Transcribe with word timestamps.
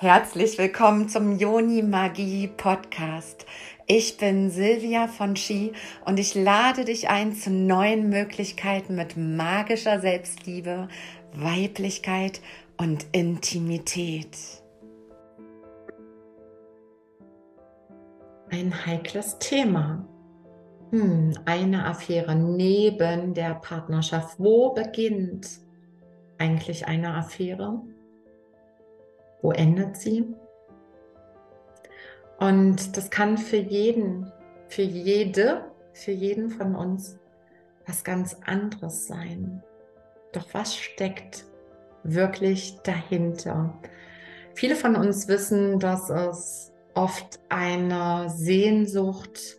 Herzlich 0.00 0.58
willkommen 0.58 1.08
zum 1.08 1.36
Yoni 1.40 1.82
Magie 1.82 2.46
Podcast. 2.46 3.44
Ich 3.88 4.16
bin 4.16 4.48
Silvia 4.48 5.08
von 5.08 5.34
Ski 5.34 5.72
und 6.04 6.20
ich 6.20 6.36
lade 6.36 6.84
dich 6.84 7.08
ein 7.08 7.32
zu 7.32 7.50
neuen 7.50 8.08
Möglichkeiten 8.08 8.94
mit 8.94 9.16
magischer 9.16 9.98
Selbstliebe, 9.98 10.86
Weiblichkeit 11.34 12.40
und 12.76 13.06
Intimität. 13.10 14.38
Ein 18.50 18.86
heikles 18.86 19.40
Thema. 19.40 20.06
Hm, 20.92 21.32
eine 21.44 21.86
Affäre 21.86 22.36
neben 22.36 23.34
der 23.34 23.54
Partnerschaft. 23.54 24.38
Wo 24.38 24.72
beginnt 24.74 25.48
eigentlich 26.38 26.86
eine 26.86 27.14
Affäre? 27.14 27.82
Wo 29.42 29.52
endet 29.52 29.96
sie? 29.96 30.34
Und 32.38 32.96
das 32.96 33.10
kann 33.10 33.38
für 33.38 33.56
jeden, 33.56 34.32
für 34.68 34.82
jede, 34.82 35.70
für 35.92 36.12
jeden 36.12 36.50
von 36.50 36.74
uns 36.74 37.18
was 37.86 38.04
ganz 38.04 38.36
anderes 38.44 39.06
sein. 39.06 39.62
Doch 40.32 40.46
was 40.52 40.76
steckt 40.76 41.44
wirklich 42.04 42.78
dahinter? 42.82 43.72
Viele 44.54 44.76
von 44.76 44.94
uns 44.94 45.26
wissen, 45.28 45.78
dass 45.78 46.10
es 46.10 46.72
oft 46.94 47.40
eine 47.48 48.28
Sehnsucht 48.28 49.56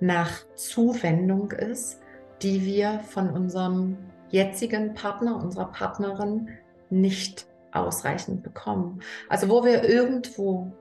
nach 0.00 0.30
Zuwendung 0.54 1.52
ist, 1.52 2.00
die 2.42 2.64
wir 2.64 3.00
von 3.00 3.30
unserem 3.30 3.96
jetzigen 4.30 4.94
Partner, 4.94 5.36
unserer 5.36 5.70
Partnerin 5.70 6.48
nicht 6.90 7.46
ausreichend 7.72 8.42
bekommen. 8.42 9.00
Also 9.28 9.48
wo 9.48 9.64
wir 9.64 9.84
irgendwo 9.84 10.72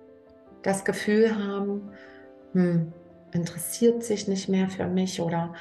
das 0.61 0.84
Gefühl 0.85 1.35
haben, 1.35 1.91
hm, 2.53 2.94
interessiert 3.31 4.03
sich 4.03 4.27
nicht 4.27 4.50
mehr 4.50 4.69
für 4.69 4.88
mich 4.88 5.22
oder 5.22 5.53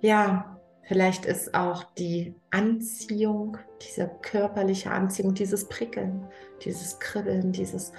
ja, 0.00 0.58
vielleicht 0.82 1.24
ist 1.24 1.54
auch 1.54 1.84
die 1.94 2.34
Anziehung, 2.50 3.58
diese 3.80 4.10
körperliche 4.20 4.90
Anziehung, 4.90 5.34
dieses 5.34 5.68
Prickeln, 5.68 6.26
dieses 6.64 6.98
Kribbeln, 6.98 7.52
dieses 7.52 7.92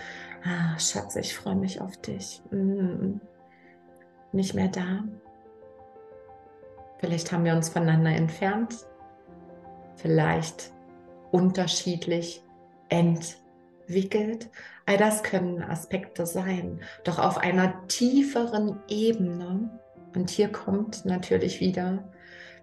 ah, 0.43 0.77
Schatz, 0.77 1.15
ich 1.15 1.35
freue 1.35 1.55
mich 1.55 1.81
auf 1.81 1.97
dich, 1.97 2.41
hm, 2.49 3.21
nicht 4.31 4.53
mehr 4.53 4.67
da. 4.67 5.03
Vielleicht 6.99 7.31
haben 7.31 7.45
wir 7.45 7.53
uns 7.53 7.69
voneinander 7.69 8.11
entfernt, 8.11 8.85
vielleicht 9.95 10.71
unterschiedlich 11.31 12.43
entwickelt. 12.93 14.49
All 14.85 14.97
das 14.97 15.23
können 15.23 15.63
Aspekte 15.63 16.25
sein, 16.25 16.81
doch 17.03 17.19
auf 17.19 17.37
einer 17.37 17.87
tieferen 17.87 18.79
Ebene. 18.87 19.79
Und 20.15 20.29
hier 20.29 20.51
kommt 20.51 21.05
natürlich 21.05 21.59
wieder, 21.59 22.03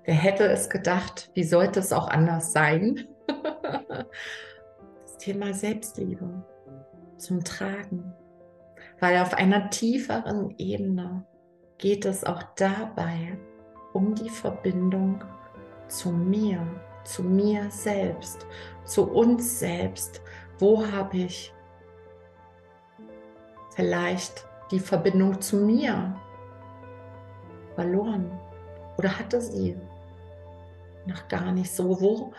wer 0.04 0.14
hätte 0.14 0.44
es 0.44 0.70
gedacht, 0.70 1.30
wie 1.34 1.44
sollte 1.44 1.80
es 1.80 1.92
auch 1.92 2.08
anders 2.08 2.52
sein? 2.52 3.08
das 5.02 5.18
Thema 5.18 5.52
Selbstliebe 5.52 6.44
zum 7.16 7.42
Tragen. 7.42 8.12
Weil 9.00 9.20
auf 9.20 9.34
einer 9.34 9.70
tieferen 9.70 10.54
Ebene 10.58 11.24
geht 11.78 12.04
es 12.04 12.24
auch 12.24 12.42
dabei 12.56 13.38
um 13.92 14.14
die 14.14 14.30
Verbindung 14.30 15.24
zu 15.88 16.10
mir, 16.10 16.64
zu 17.10 17.22
mir 17.22 17.70
selbst, 17.70 18.46
zu 18.84 19.10
uns 19.10 19.58
selbst. 19.58 20.22
Wo 20.58 20.86
habe 20.86 21.16
ich 21.16 21.52
vielleicht 23.74 24.46
die 24.70 24.78
Verbindung 24.78 25.40
zu 25.40 25.56
mir 25.56 26.14
verloren 27.74 28.30
oder 28.98 29.18
hatte 29.18 29.40
sie 29.40 29.76
noch 31.06 31.26
gar 31.28 31.52
nicht 31.52 31.72
so? 31.72 32.00
Wo 32.00 32.32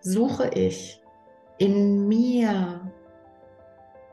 suche 0.00 0.48
ich 0.48 1.02
in 1.58 2.08
mir 2.08 2.80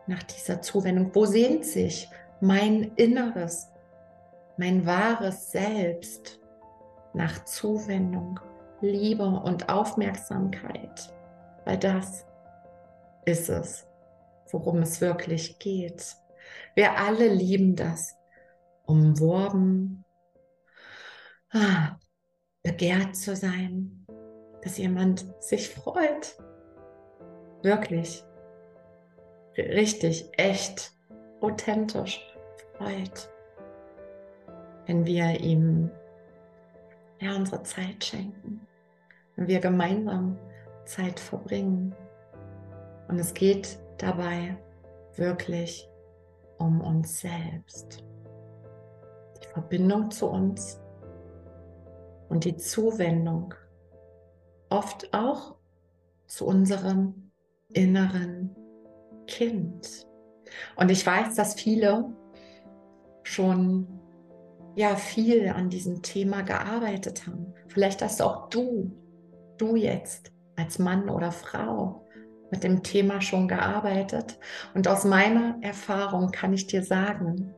nach 0.07 0.23
dieser 0.23 0.61
Zuwendung? 0.61 1.09
Wo 1.13 1.25
sehnt 1.25 1.65
sich 1.65 2.09
mein 2.41 2.91
Inneres, 2.95 3.69
mein 4.57 4.85
wahres 4.85 5.51
Selbst 5.51 6.39
nach 7.13 7.45
Zuwendung? 7.45 8.39
Liebe 8.83 9.25
und 9.25 9.69
Aufmerksamkeit, 9.69 11.13
weil 11.63 11.77
das 11.77 12.25
ist 13.25 13.49
es, 13.49 13.87
worum 14.51 14.79
es 14.79 14.99
wirklich 14.99 15.57
geht. 15.57 16.17
Wir 16.75 16.97
alle 16.97 17.27
lieben 17.27 17.77
das, 17.77 18.17
umworben, 18.85 20.03
ah, 21.53 21.95
begehrt 22.61 23.15
zu 23.15 23.37
sein, 23.37 24.05
dass 24.61 24.77
jemand 24.77 25.25
sich 25.41 25.69
freut. 25.69 26.37
Wirklich, 27.61 28.25
richtig, 29.57 30.29
echt, 30.37 30.91
authentisch 31.39 32.21
freut, 32.77 33.29
wenn 34.87 35.05
wir 35.05 35.39
ihm 35.39 35.89
ja, 37.21 37.33
unsere 37.35 37.63
Zeit 37.63 38.03
schenken 38.03 38.67
wir 39.47 39.59
gemeinsam 39.59 40.37
Zeit 40.85 41.19
verbringen. 41.19 41.95
Und 43.07 43.19
es 43.19 43.33
geht 43.33 43.79
dabei 43.97 44.57
wirklich 45.15 45.89
um 46.57 46.81
uns 46.81 47.19
selbst. 47.19 48.03
Die 49.41 49.47
Verbindung 49.47 50.11
zu 50.11 50.27
uns 50.27 50.79
und 52.29 52.45
die 52.45 52.55
Zuwendung 52.55 53.53
oft 54.69 55.13
auch 55.13 55.55
zu 56.25 56.45
unserem 56.45 57.31
inneren 57.69 58.55
Kind. 59.27 60.07
Und 60.75 60.89
ich 60.89 61.05
weiß, 61.05 61.35
dass 61.35 61.55
viele 61.55 62.05
schon 63.23 63.87
ja 64.75 64.95
viel 64.95 65.49
an 65.49 65.69
diesem 65.69 66.01
Thema 66.01 66.41
gearbeitet 66.41 67.27
haben. 67.27 67.53
Vielleicht 67.67 68.01
hast 68.01 68.21
auch 68.21 68.49
du 68.49 68.91
du 69.63 69.75
jetzt 69.75 70.31
als 70.55 70.79
Mann 70.79 71.09
oder 71.09 71.31
Frau 71.31 72.05
mit 72.51 72.63
dem 72.63 72.83
Thema 72.83 73.21
schon 73.21 73.47
gearbeitet? 73.47 74.37
Und 74.73 74.87
aus 74.87 75.05
meiner 75.05 75.57
Erfahrung 75.61 76.31
kann 76.31 76.53
ich 76.53 76.67
dir 76.67 76.83
sagen, 76.83 77.53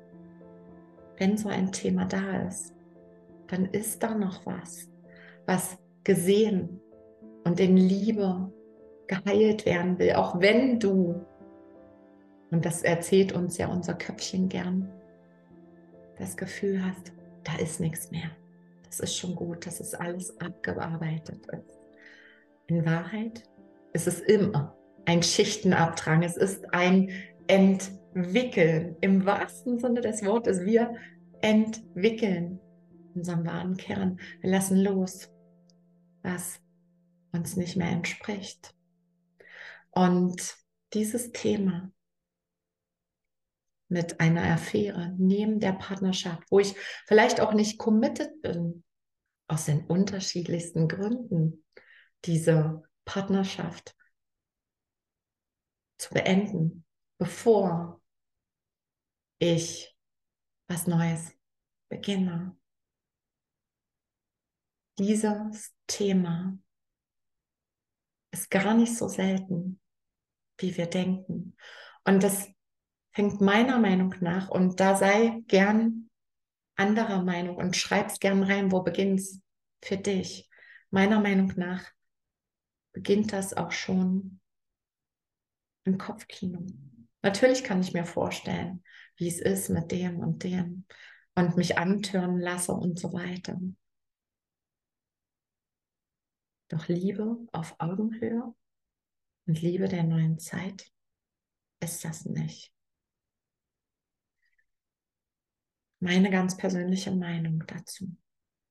wenn 1.18 1.38
so 1.38 1.50
ein 1.50 1.72
Thema 1.72 2.06
da 2.06 2.48
ist, 2.48 2.74
dann 3.48 3.66
ist 3.66 4.04
da 4.04 4.16
noch 4.16 4.46
was, 4.46 4.90
was 5.46 5.78
gesehen 6.04 6.82
und 7.44 7.60
in 7.60 7.78
Liebe 7.78 8.52
geheilt 9.08 9.66
werden 9.66 10.00
will, 10.00 10.14
auch 10.14 10.40
wenn 10.40 10.80
du, 10.80 11.26
und 12.52 12.66
das 12.66 12.84
erzählt 12.84 13.34
uns 13.34 13.58
ja 13.58 13.68
unser 13.68 13.94
Köpfchen 13.94 14.50
gern, 14.50 14.92
das 16.18 16.36
Gefühl 16.38 16.84
hast, 16.84 17.14
da 17.44 17.56
ist 17.58 17.80
nichts 17.80 18.12
mehr. 18.12 18.30
Das 18.86 19.00
ist 19.00 19.18
schon 19.18 19.36
gut, 19.36 19.66
dass 19.66 19.80
es 19.80 19.94
alles 19.94 20.40
abgearbeitet 20.40 21.46
ist. 21.48 21.85
In 22.68 22.86
Wahrheit 22.86 23.44
ist 23.94 24.08
es 24.08 24.20
immer 24.20 24.76
ein 25.06 25.22
Schichtenabdrang. 25.22 26.24
Es 26.24 26.36
ist 26.36 26.74
ein 26.74 27.12
Entwickeln. 27.48 28.98
Im 29.02 29.26
wahrsten 29.26 29.80
Sinne 29.80 30.02
des 30.02 30.26
Wortes. 30.26 30.66
Wir 30.66 30.96
entwickeln 31.42 32.60
unseren 33.14 33.46
wahren 33.46 33.78
Kern. 33.78 34.20
Wir 34.42 34.50
lassen 34.50 34.78
los, 34.78 35.30
was 36.24 36.60
uns 37.32 37.56
nicht 37.56 37.76
mehr 37.76 37.90
entspricht. 37.90 38.76
Und 39.92 40.58
dieses 40.94 41.32
Thema 41.32 41.92
mit 43.88 44.20
einer 44.20 44.44
Affäre 44.44 45.14
neben 45.18 45.60
der 45.60 45.74
Partnerschaft, 45.74 46.44
wo 46.50 46.60
ich 46.60 46.76
vielleicht 47.06 47.40
auch 47.40 47.54
nicht 47.54 47.78
committed 47.78 48.42
bin, 48.42 48.84
aus 49.48 49.66
den 49.66 49.86
unterschiedlichsten 49.86 50.88
Gründen, 50.88 51.64
diese 52.26 52.84
Partnerschaft 53.06 53.96
zu 55.98 56.14
beenden, 56.14 56.86
bevor 57.18 58.02
ich 59.40 59.96
was 60.68 60.88
Neues 60.88 61.34
beginne. 61.90 62.58
Dieses 64.98 65.74
Thema 65.88 66.58
ist 68.32 68.50
gar 68.50 68.74
nicht 68.74 68.96
so 68.96 69.08
selten, 69.08 69.80
wie 70.58 70.76
wir 70.78 70.88
denken. 70.88 71.56
Und 72.06 72.24
das 72.24 72.48
fängt 73.14 73.40
meiner 73.42 73.80
Meinung 73.80 74.16
nach, 74.20 74.50
und 74.50 74.80
da 74.80 74.96
sei 74.96 75.42
gern 75.48 76.10
anderer 76.76 77.24
Meinung 77.24 77.56
und 77.56 77.76
schreib's 77.76 78.20
gern 78.20 78.44
rein, 78.44 78.72
wo 78.72 78.82
beginnt's 78.82 79.42
für 79.82 79.98
dich. 79.98 80.50
Meiner 80.90 81.20
Meinung 81.20 81.54
nach 81.56 81.95
beginnt 82.96 83.34
das 83.34 83.54
auch 83.54 83.74
schon 83.74 84.40
im 85.84 85.98
Kopfkino. 85.98 86.66
Natürlich 87.22 87.66
kann 87.66 87.82
ich 87.82 87.92
mir 87.92 88.06
vorstellen, 88.06 88.84
wie 89.18 89.28
es 89.28 89.42
ist 89.42 89.70
mit 89.70 89.92
dem 89.92 90.20
und 90.20 90.44
dem 90.44 90.86
und 91.36 91.58
mich 91.58 91.78
antören 91.78 92.40
lasse 92.40 92.72
und 92.72 92.98
so 92.98 93.12
weiter. 93.12 93.60
Doch 96.70 96.88
Liebe 96.88 97.38
auf 97.52 97.76
Augenhöhe 97.80 98.56
und 99.46 99.62
Liebe 99.62 99.90
der 99.90 100.06
neuen 100.06 100.40
Zeit 100.40 100.90
ist 101.82 102.06
das 102.06 102.24
nicht. 102.24 102.72
Meine 106.00 106.30
ganz 106.30 106.56
persönliche 106.56 107.14
Meinung 107.14 107.62
dazu. 107.68 108.16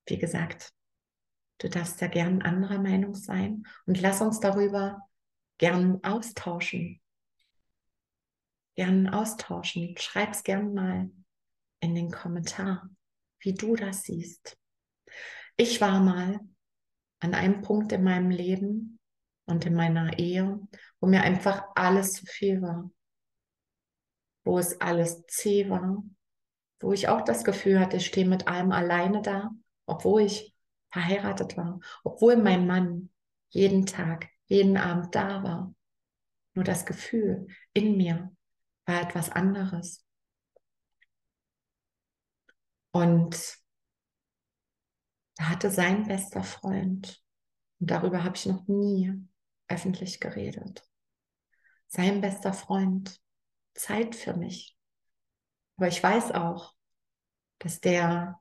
Wie 0.06 0.18
gesagt, 0.18 0.72
du 1.58 1.68
darfst 1.68 2.00
ja 2.00 2.08
gern 2.08 2.42
anderer 2.42 2.80
Meinung 2.80 3.14
sein 3.14 3.66
und 3.86 4.00
lass 4.00 4.20
uns 4.20 4.40
darüber 4.40 5.08
gern 5.58 6.02
austauschen. 6.02 7.00
Gern 8.76 9.08
austauschen. 9.08 9.96
Schreib's 9.96 10.42
gern 10.42 10.74
mal 10.74 11.10
in 11.80 11.94
den 11.94 12.10
Kommentar, 12.10 12.90
wie 13.40 13.54
du 13.54 13.76
das 13.76 14.02
siehst. 14.02 14.58
Ich 15.56 15.80
war 15.80 16.00
mal 16.00 16.40
an 17.20 17.34
einem 17.34 17.62
Punkt 17.62 17.92
in 17.92 18.02
meinem 18.02 18.30
Leben 18.30 18.98
und 19.46 19.64
in 19.66 19.74
meiner 19.74 20.18
Ehe, 20.18 20.60
wo 21.00 21.06
mir 21.06 21.22
einfach 21.22 21.64
alles 21.74 22.12
zu 22.12 22.26
viel 22.26 22.60
war, 22.62 22.90
wo 24.44 24.58
es 24.58 24.80
alles 24.80 25.24
zäh 25.26 25.70
war, 25.70 26.02
wo 26.80 26.92
ich 26.92 27.08
auch 27.08 27.22
das 27.22 27.44
Gefühl 27.44 27.78
hatte, 27.78 27.98
ich 27.98 28.06
stehe 28.06 28.26
mit 28.26 28.48
allem 28.48 28.72
alleine 28.72 29.22
da, 29.22 29.50
obwohl 29.86 30.22
ich 30.22 30.53
verheiratet 30.94 31.56
war, 31.56 31.80
obwohl 32.04 32.36
mein 32.36 32.68
Mann 32.68 33.10
jeden 33.48 33.84
Tag, 33.84 34.28
jeden 34.46 34.76
Abend 34.76 35.12
da 35.12 35.42
war. 35.42 35.74
Nur 36.54 36.64
das 36.64 36.86
Gefühl 36.86 37.48
in 37.72 37.96
mir 37.96 38.32
war 38.86 39.02
etwas 39.02 39.28
anderes. 39.28 40.06
Und 42.92 43.58
da 45.34 45.48
hatte 45.48 45.68
sein 45.72 46.06
bester 46.06 46.44
Freund, 46.44 47.20
und 47.80 47.90
darüber 47.90 48.22
habe 48.22 48.36
ich 48.36 48.46
noch 48.46 48.68
nie 48.68 49.12
öffentlich 49.66 50.20
geredet, 50.20 50.88
sein 51.88 52.20
bester 52.20 52.52
Freund, 52.52 53.20
Zeit 53.74 54.14
für 54.14 54.34
mich. 54.34 54.78
Aber 55.76 55.88
ich 55.88 56.00
weiß 56.00 56.30
auch, 56.30 56.72
dass 57.58 57.80
der, 57.80 58.40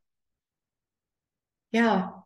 ja, 1.71 2.22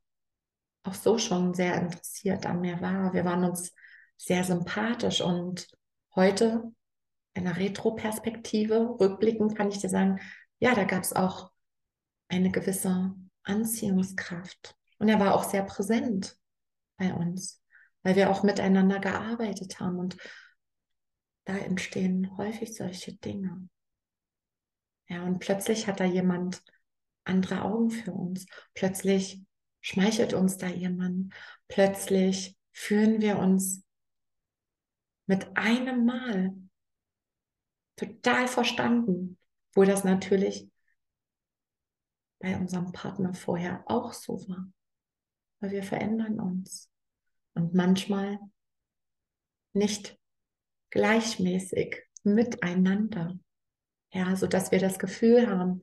auch 0.87 0.93
so 0.93 1.17
schon 1.17 1.53
sehr 1.53 1.75
interessiert 1.75 2.45
an 2.45 2.61
mir 2.61 2.81
war. 2.81 3.13
Wir 3.13 3.25
waren 3.25 3.43
uns 3.43 3.73
sehr 4.15 4.43
sympathisch 4.43 5.21
und 5.21 5.67
heute 6.15 6.63
in 7.33 7.43
der 7.43 7.57
Retro-Perspektive, 7.57 8.97
rückblickend 8.99 9.55
kann 9.55 9.69
ich 9.69 9.79
dir 9.79 9.89
sagen, 9.89 10.19
ja, 10.59 10.73
da 10.73 10.85
gab 10.85 11.03
es 11.03 11.13
auch 11.13 11.51
eine 12.29 12.49
gewisse 12.49 13.13
Anziehungskraft. 13.43 14.75
Und 14.97 15.09
er 15.09 15.19
war 15.19 15.35
auch 15.35 15.43
sehr 15.43 15.63
präsent 15.63 16.35
bei 16.97 17.13
uns, 17.13 17.61
weil 18.01 18.15
wir 18.15 18.31
auch 18.31 18.41
miteinander 18.41 18.99
gearbeitet 18.99 19.79
haben. 19.79 19.99
Und 19.99 20.17
da 21.45 21.55
entstehen 21.55 22.35
häufig 22.37 22.75
solche 22.75 23.13
Dinge. 23.13 23.69
Ja, 25.07 25.23
und 25.23 25.39
plötzlich 25.39 25.87
hat 25.87 25.99
da 25.99 26.05
jemand 26.05 26.63
andere 27.23 27.61
Augen 27.61 27.91
für 27.91 28.11
uns. 28.11 28.47
Plötzlich 28.73 29.46
schmeichelt 29.87 30.33
uns 30.33 30.57
da 30.57 30.67
jemand. 30.67 31.33
Plötzlich 31.69 32.57
fühlen 32.73 33.21
wir 33.21 33.39
uns 33.39 33.85
mit 35.27 35.55
einem 35.55 36.05
Mal 36.05 36.53
total 37.95 38.49
verstanden, 38.49 39.37
wo 39.73 39.85
das 39.85 40.03
natürlich 40.03 40.69
bei 42.39 42.57
unserem 42.57 42.91
Partner 42.91 43.33
vorher 43.33 43.85
auch 43.87 44.11
so 44.11 44.45
war. 44.49 44.69
Weil 45.61 45.71
wir 45.71 45.83
verändern 45.83 46.41
uns. 46.41 46.91
Und 47.53 47.73
manchmal 47.73 48.39
nicht 49.71 50.19
gleichmäßig 50.89 52.03
miteinander. 52.23 53.39
Ja, 54.11 54.35
so 54.35 54.47
dass 54.47 54.71
wir 54.71 54.79
das 54.79 54.99
Gefühl 54.99 55.47
haben, 55.47 55.81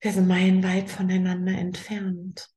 wir 0.00 0.12
sind 0.12 0.28
meilenweit 0.28 0.90
voneinander 0.90 1.52
entfernt. 1.52 2.48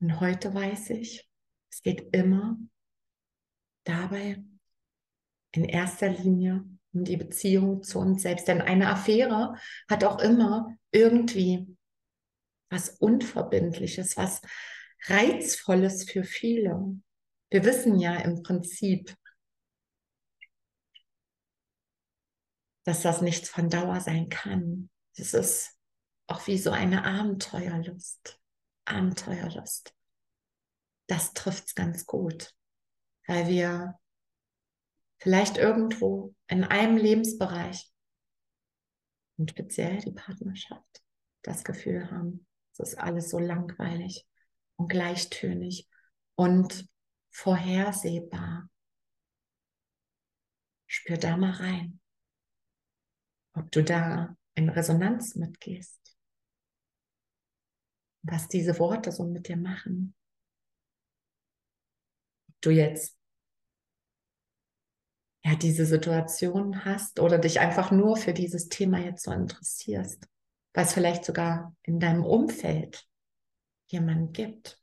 Und 0.00 0.20
heute 0.20 0.54
weiß 0.54 0.90
ich, 0.90 1.28
es 1.70 1.82
geht 1.82 2.14
immer 2.14 2.56
dabei 3.84 4.42
in 5.52 5.64
erster 5.64 6.08
Linie 6.08 6.64
um 6.92 7.04
die 7.04 7.16
Beziehung 7.16 7.82
zu 7.82 7.98
uns 7.98 8.22
selbst. 8.22 8.48
Denn 8.48 8.60
eine 8.60 8.88
Affäre 8.88 9.54
hat 9.88 10.04
auch 10.04 10.18
immer 10.20 10.76
irgendwie 10.90 11.66
was 12.70 12.90
Unverbindliches, 12.90 14.16
was 14.16 14.40
Reizvolles 15.06 16.10
für 16.10 16.24
viele. 16.24 17.00
Wir 17.50 17.64
wissen 17.64 17.98
ja 17.98 18.16
im 18.16 18.42
Prinzip, 18.42 19.14
dass 22.84 23.02
das 23.02 23.20
nichts 23.22 23.48
von 23.48 23.68
Dauer 23.68 24.00
sein 24.00 24.28
kann. 24.28 24.90
Es 25.16 25.34
ist 25.34 25.77
auch 26.28 26.46
wie 26.46 26.58
so 26.58 26.70
eine 26.70 27.04
Abenteuerlust. 27.04 28.40
Abenteuerlust. 28.84 29.94
Das 31.08 31.32
trifft 31.32 31.66
es 31.66 31.74
ganz 31.74 32.06
gut, 32.06 32.54
weil 33.26 33.48
wir 33.48 33.98
vielleicht 35.18 35.56
irgendwo 35.56 36.34
in 36.46 36.64
einem 36.64 36.96
Lebensbereich 36.96 37.90
und 39.36 39.50
speziell 39.50 39.98
die 39.98 40.12
Partnerschaft 40.12 41.02
das 41.42 41.64
Gefühl 41.64 42.10
haben, 42.10 42.46
es 42.72 42.80
ist 42.80 42.98
alles 42.98 43.30
so 43.30 43.38
langweilig 43.38 44.26
und 44.76 44.88
gleichtönig 44.88 45.88
und 46.34 46.88
vorhersehbar. 47.30 48.68
Spür 50.86 51.16
da 51.16 51.36
mal 51.36 51.52
rein, 51.52 52.00
ob 53.54 53.70
du 53.70 53.82
da 53.82 54.36
in 54.54 54.68
Resonanz 54.68 55.36
mitgehst, 55.36 55.97
was 58.30 58.48
diese 58.48 58.78
Worte 58.78 59.12
so 59.12 59.24
mit 59.24 59.48
dir 59.48 59.56
machen. 59.56 60.14
Du 62.60 62.70
jetzt 62.70 63.18
ja, 65.44 65.54
diese 65.54 65.86
Situation 65.86 66.84
hast 66.84 67.20
oder 67.20 67.38
dich 67.38 67.60
einfach 67.60 67.90
nur 67.90 68.16
für 68.16 68.32
dieses 68.32 68.68
Thema 68.68 68.98
jetzt 68.98 69.24
so 69.24 69.32
interessierst, 69.32 70.28
was 70.74 70.92
vielleicht 70.92 71.24
sogar 71.24 71.74
in 71.82 72.00
deinem 72.00 72.24
Umfeld 72.24 73.06
jemanden 73.86 74.32
gibt. 74.32 74.82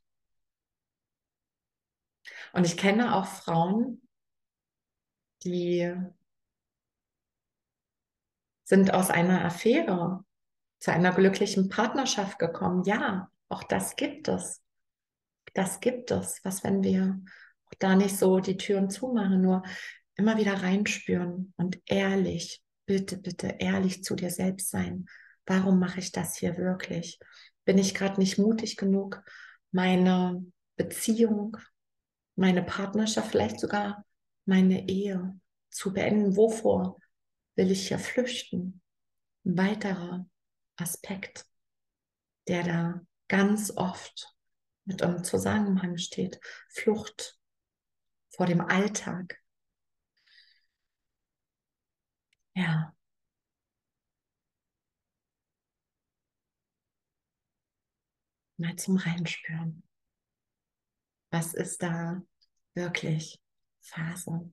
Und 2.52 2.66
ich 2.66 2.76
kenne 2.76 3.14
auch 3.14 3.26
Frauen, 3.26 4.02
die 5.44 5.94
sind 8.64 8.92
aus 8.92 9.10
einer 9.10 9.44
Affäre 9.44 10.24
zu 10.80 10.90
einer 10.90 11.12
glücklichen 11.12 11.68
Partnerschaft 11.68 12.38
gekommen. 12.38 12.82
Ja, 12.84 13.30
auch 13.48 13.62
das 13.64 13.96
gibt 13.96 14.28
es. 14.28 14.62
Das 15.54 15.80
gibt 15.80 16.10
es. 16.10 16.40
Was, 16.44 16.64
wenn 16.64 16.82
wir 16.82 17.20
auch 17.66 17.74
da 17.78 17.94
nicht 17.94 18.16
so 18.16 18.40
die 18.40 18.56
Türen 18.56 18.90
zumachen, 18.90 19.40
nur 19.40 19.62
immer 20.16 20.38
wieder 20.38 20.62
reinspüren 20.62 21.52
und 21.56 21.80
ehrlich, 21.86 22.62
bitte, 22.86 23.18
bitte 23.18 23.56
ehrlich 23.58 24.02
zu 24.02 24.14
dir 24.14 24.30
selbst 24.30 24.70
sein. 24.70 25.06
Warum 25.44 25.78
mache 25.78 26.00
ich 26.00 26.12
das 26.12 26.36
hier 26.36 26.56
wirklich? 26.56 27.18
Bin 27.64 27.78
ich 27.78 27.94
gerade 27.94 28.20
nicht 28.20 28.38
mutig 28.38 28.76
genug, 28.76 29.22
meine 29.72 30.44
Beziehung, 30.76 31.56
meine 32.36 32.62
Partnerschaft, 32.62 33.30
vielleicht 33.30 33.60
sogar 33.60 34.04
meine 34.44 34.88
Ehe 34.88 35.38
zu 35.70 35.92
beenden? 35.92 36.36
Wovor 36.36 36.98
will 37.56 37.70
ich 37.70 37.88
hier 37.88 37.98
flüchten? 37.98 38.80
Ein 39.44 39.58
weiterer 39.58 40.28
Aspekt, 40.76 41.46
der 42.48 42.62
da 42.62 43.00
ganz 43.28 43.72
oft 43.76 44.34
mit 44.84 45.02
einem 45.02 45.24
Zusammenhang 45.24 45.98
steht. 45.98 46.40
Flucht 46.68 47.38
vor 48.30 48.46
dem 48.46 48.60
Alltag, 48.60 49.40
Ja. 52.56 52.94
Mal 58.56 58.74
zum 58.76 58.96
Reinspüren. 58.96 59.82
Was 61.30 61.52
ist 61.52 61.82
da 61.82 62.22
wirklich 62.72 63.38
Phase? 63.82 64.50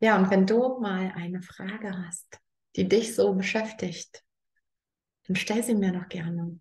Ja, 0.00 0.18
und 0.18 0.28
wenn 0.30 0.44
du 0.46 0.80
mal 0.80 1.12
eine 1.14 1.40
Frage 1.40 1.92
hast, 2.04 2.40
die 2.74 2.88
dich 2.88 3.14
so 3.14 3.32
beschäftigt, 3.34 4.24
dann 5.28 5.36
stell 5.36 5.62
sie 5.62 5.76
mir 5.76 5.92
doch 5.92 6.08
gerne. 6.08 6.58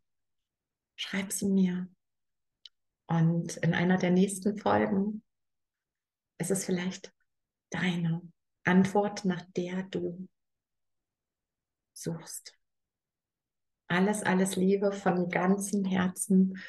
Schreib 0.97 1.31
sie 1.31 1.47
mir. 1.47 1.87
Und 3.07 3.55
in 3.57 3.73
einer 3.73 3.97
der 3.97 4.11
nächsten 4.11 4.57
Folgen 4.57 5.23
ist 6.39 6.51
es 6.51 6.65
vielleicht 6.65 7.13
deine 7.69 8.21
Antwort, 8.65 9.23
nach 9.23 9.43
der 9.55 9.83
du 9.83 10.27
suchst. 11.93 12.57
Alles, 13.87 14.23
alles 14.23 14.57
Liebe 14.57 14.91
von 14.91 15.29
ganzem 15.29 15.85
Herzen 15.85 16.61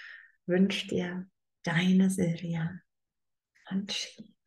wünscht 0.46 0.92
dir 0.92 1.28
deine 1.64 2.10
Silvia 2.10 2.80
von 3.66 3.86
Chi. 3.86 4.37